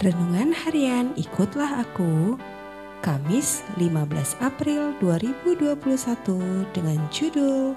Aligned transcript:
Renungan 0.00 0.56
Harian 0.56 1.12
Ikutlah 1.12 1.84
Aku. 1.84 2.40
Kamis 3.04 3.60
15 3.76 4.40
April 4.40 4.96
2021 5.00 5.76
dengan 6.72 7.00
judul 7.12 7.76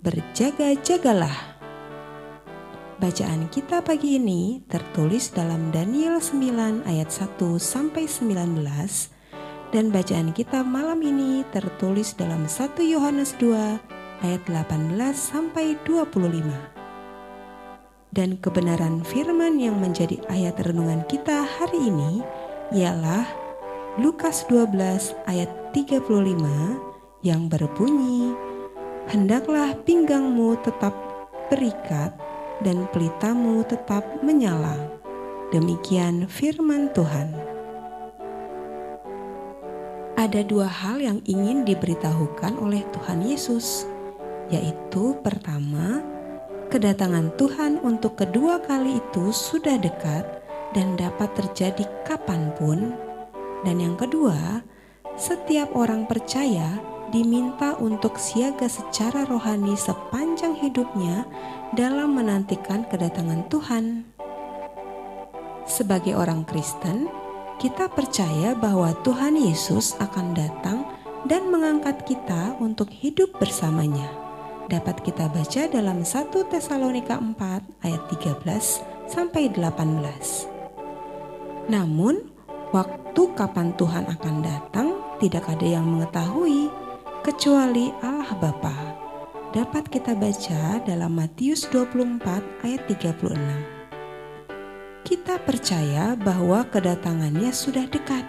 Berjaga-jagalah. 0.00 1.60
Bacaan 2.96 3.52
kita 3.52 3.84
pagi 3.84 4.16
ini 4.16 4.64
tertulis 4.64 5.28
dalam 5.28 5.68
Daniel 5.68 6.16
9 6.16 6.88
ayat 6.88 7.12
1 7.12 7.36
sampai 7.60 8.08
19 8.08 8.64
dan 9.76 9.92
bacaan 9.92 10.32
kita 10.32 10.64
malam 10.64 11.04
ini 11.04 11.44
tertulis 11.52 12.16
dalam 12.16 12.48
1 12.48 12.80
Yohanes 12.80 13.36
2 13.44 14.24
ayat 14.24 14.40
18 14.48 14.96
sampai 15.12 15.76
25 15.84 16.48
dan 18.16 18.40
kebenaran 18.40 19.04
firman 19.04 19.60
yang 19.60 19.76
menjadi 19.84 20.16
ayat 20.32 20.56
renungan 20.64 21.04
kita 21.12 21.44
hari 21.44 21.92
ini 21.92 22.24
ialah 22.72 23.28
Lukas 24.00 24.48
12 24.48 25.12
ayat 25.28 25.52
35 25.76 27.20
yang 27.20 27.52
berbunyi 27.52 28.49
Hendaklah 29.08 29.72
pinggangmu 29.88 30.60
tetap 30.60 30.92
berikat 31.48 32.12
dan 32.60 32.84
pelitamu 32.92 33.64
tetap 33.64 34.04
menyala. 34.20 34.76
Demikian 35.50 36.28
firman 36.28 36.92
Tuhan. 36.92 37.32
Ada 40.20 40.44
dua 40.44 40.68
hal 40.68 41.00
yang 41.00 41.18
ingin 41.24 41.64
diberitahukan 41.64 42.60
oleh 42.60 42.84
Tuhan 42.92 43.24
Yesus, 43.24 43.88
yaitu 44.52 45.16
pertama, 45.24 46.04
kedatangan 46.68 47.32
Tuhan 47.40 47.80
untuk 47.80 48.20
kedua 48.20 48.60
kali 48.60 49.00
itu 49.00 49.32
sudah 49.32 49.80
dekat 49.80 50.28
dan 50.76 50.94
dapat 51.00 51.32
terjadi 51.34 51.88
kapan 52.04 52.52
pun. 52.60 52.92
Dan 53.64 53.80
yang 53.80 53.96
kedua, 53.96 54.60
setiap 55.16 55.72
orang 55.74 56.04
percaya 56.04 56.78
diminta 57.10 57.74
untuk 57.78 58.16
siaga 58.16 58.70
secara 58.70 59.26
rohani 59.26 59.74
sepanjang 59.74 60.56
hidupnya 60.56 61.26
dalam 61.74 62.14
menantikan 62.14 62.86
kedatangan 62.86 63.46
Tuhan. 63.50 64.06
Sebagai 65.66 66.18
orang 66.18 66.42
Kristen, 66.46 67.06
kita 67.60 67.92
percaya 67.92 68.56
bahwa 68.56 68.96
Tuhan 69.04 69.36
Yesus 69.36 69.94
akan 70.00 70.32
datang 70.32 70.88
dan 71.28 71.52
mengangkat 71.52 72.08
kita 72.08 72.56
untuk 72.58 72.88
hidup 72.88 73.36
bersamanya 73.36 74.20
dapat 74.70 75.02
kita 75.02 75.26
baca 75.26 75.66
dalam 75.66 76.06
1 76.06 76.30
Tesalonika 76.46 77.18
4 77.18 77.82
ayat 77.82 78.02
13 78.06 79.10
sampai 79.10 79.50
18. 79.50 80.46
Namun, 81.66 82.30
waktu 82.70 83.22
kapan 83.34 83.74
Tuhan 83.74 84.06
akan 84.06 84.36
datang 84.46 84.94
tidak 85.18 85.50
ada 85.50 85.66
yang 85.66 85.84
mengetahui 85.90 86.70
kecuali 87.20 87.92
Allah 88.00 88.32
Bapa. 88.32 88.96
Dapat 89.52 89.92
kita 89.92 90.16
baca 90.16 90.80
dalam 90.88 91.20
Matius 91.20 91.68
24 91.68 92.64
ayat 92.64 92.80
36. 92.88 93.36
Kita 95.04 95.36
percaya 95.44 96.16
bahwa 96.16 96.64
kedatangannya 96.72 97.52
sudah 97.52 97.84
dekat. 97.92 98.24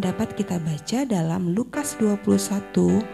Dapat 0.00 0.32
kita 0.32 0.56
baca 0.56 1.04
dalam 1.04 1.52
Lukas 1.52 2.00
21 2.00 3.04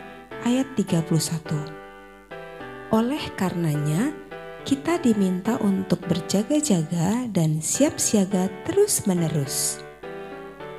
ayat 0.46 0.70
31. 0.78 2.94
Oleh 2.94 3.24
karenanya, 3.34 4.14
kita 4.62 5.02
diminta 5.02 5.58
untuk 5.58 5.98
berjaga-jaga 6.06 7.26
dan 7.26 7.58
siap 7.58 7.98
siaga 7.98 8.46
terus-menerus. 8.70 9.82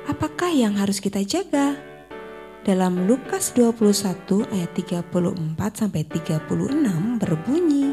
Apakah 0.08 0.48
yang 0.48 0.80
harus 0.80 0.96
kita 0.96 1.20
jaga? 1.20 1.76
Dalam 2.64 3.04
Lukas 3.04 3.52
21 3.52 4.48
ayat 4.48 4.72
34 4.72 5.84
sampai 5.84 6.00
36 6.00 7.20
berbunyi, 7.20 7.92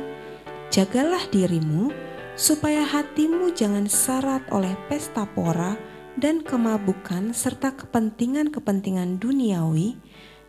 "Jagalah 0.72 1.28
dirimu 1.28 1.92
supaya 2.40 2.88
hatimu 2.88 3.52
jangan 3.52 3.92
syarat 3.92 4.48
oleh 4.48 4.72
pesta 4.88 5.28
pora 5.28 5.76
dan 6.16 6.40
kemabukan 6.40 7.36
serta 7.36 7.76
kepentingan-kepentingan 7.76 9.20
duniawi, 9.20 10.00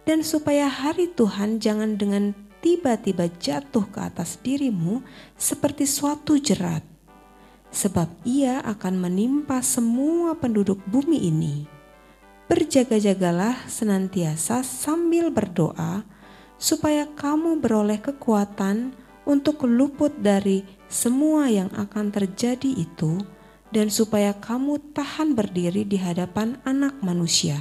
dan 0.06 0.22
supaya 0.22 0.71
hari 0.71 1.10
Tuhan 1.10 1.59
jangan 1.59 1.99
dengan 1.99 2.31
tiba-tiba 2.63 3.27
jatuh 3.42 3.91
ke 3.91 4.07
atas 4.07 4.39
dirimu 4.39 5.03
seperti 5.34 5.83
suatu 5.83 6.39
jerat, 6.39 6.86
sebab 7.75 8.07
ia 8.22 8.63
akan 8.71 9.03
menimpa 9.03 9.59
semua 9.66 10.39
penduduk 10.39 10.78
bumi 10.86 11.27
ini. 11.27 11.72
Berjaga-jagalah 12.53 13.65
senantiasa 13.65 14.60
sambil 14.60 15.33
berdoa, 15.33 16.04
supaya 16.60 17.09
kamu 17.09 17.65
beroleh 17.65 17.97
kekuatan 17.97 18.93
untuk 19.25 19.65
luput 19.65 20.13
dari 20.21 20.60
semua 20.84 21.49
yang 21.49 21.72
akan 21.72 22.13
terjadi 22.13 22.69
itu, 22.77 23.25
dan 23.72 23.89
supaya 23.89 24.37
kamu 24.37 24.93
tahan 24.93 25.33
berdiri 25.33 25.89
di 25.89 25.97
hadapan 25.97 26.60
Anak 26.69 27.01
Manusia. 27.01 27.57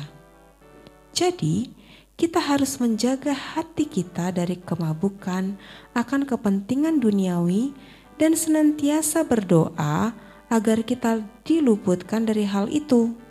Jadi, 1.15 1.71
kita 2.19 2.43
harus 2.43 2.75
menjaga 2.75 3.31
hati 3.31 3.87
kita 3.87 4.35
dari 4.35 4.59
kemabukan 4.59 5.55
akan 5.95 6.27
kepentingan 6.27 6.99
duniawi 6.99 7.71
dan 8.19 8.35
senantiasa 8.35 9.23
berdoa 9.23 10.11
agar 10.51 10.83
kita 10.83 11.23
diluputkan 11.47 12.27
dari 12.27 12.43
hal 12.43 12.67
itu. 12.67 13.30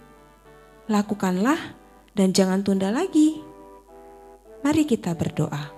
Lakukanlah 0.90 1.78
dan 2.18 2.34
jangan 2.34 2.66
tunda 2.66 2.90
lagi. 2.90 3.38
Mari 4.66 4.82
kita 4.84 5.14
berdoa. 5.14 5.70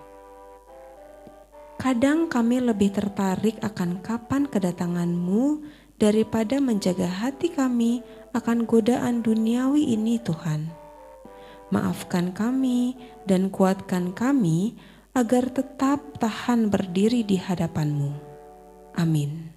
Kadang 1.77 2.33
kami 2.33 2.65
lebih 2.65 2.97
tertarik 2.97 3.61
akan 3.61 4.01
kapan 4.01 4.49
kedatanganmu 4.49 5.61
daripada 6.01 6.57
menjaga 6.59 7.07
hati 7.07 7.53
kami 7.53 8.01
akan 8.33 8.65
godaan 8.65 9.21
duniawi 9.21 9.93
ini 9.93 10.17
Tuhan 10.17 10.83
maafkan 11.73 12.37
kami 12.37 12.95
dan 13.25 13.49
kuatkan 13.49 14.13
kami 14.13 14.77
agar 15.17 15.49
tetap 15.49 16.21
tahan 16.21 16.69
berdiri 16.69 17.25
di 17.25 17.41
hadapan-Mu. 17.41 18.13
Amin. 19.01 19.49